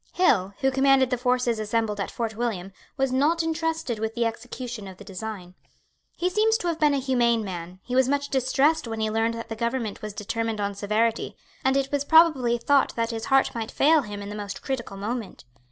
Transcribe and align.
Hill, 0.13 0.55
who 0.61 0.71
commanded 0.71 1.11
the 1.11 1.17
forces 1.19 1.59
assembled 1.59 1.99
at 1.99 2.09
Fort 2.09 2.35
William, 2.35 2.73
was 2.97 3.11
not 3.11 3.43
entrusted 3.43 3.99
with 3.99 4.15
the 4.15 4.25
execution 4.25 4.87
of 4.87 4.97
the 4.97 5.03
design. 5.03 5.53
He 6.17 6.27
seems 6.27 6.57
to 6.57 6.67
have 6.69 6.79
been 6.79 6.95
a 6.95 6.99
humane 6.99 7.43
man; 7.45 7.79
he 7.83 7.93
was 7.95 8.09
much 8.09 8.29
distressed 8.29 8.87
when 8.87 8.99
he 8.99 9.11
learned 9.11 9.35
that 9.35 9.49
the 9.49 9.55
government 9.55 10.01
was 10.01 10.13
determined 10.15 10.59
on 10.59 10.73
severity; 10.73 11.35
and 11.63 11.77
it 11.77 11.91
was 11.91 12.03
probably 12.03 12.57
thought 12.57 12.95
that 12.95 13.11
his 13.11 13.25
heart 13.25 13.53
might 13.53 13.69
fail 13.69 14.01
him 14.01 14.23
in 14.23 14.29
the 14.29 14.33
most 14.35 14.63
critical 14.63 14.97
moment. 14.97 15.43